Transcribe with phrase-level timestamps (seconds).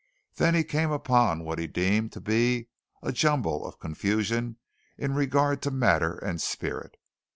[0.37, 2.69] Then he came upon what he deemed to be
[3.03, 4.57] a jumble of confusion
[4.97, 6.95] in regard to matter and spirit.